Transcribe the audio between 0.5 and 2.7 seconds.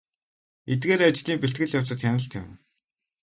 Эдгээр ажлын бэлтгэл явцад хяналт тавина.